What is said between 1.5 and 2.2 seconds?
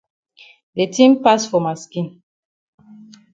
ma skin.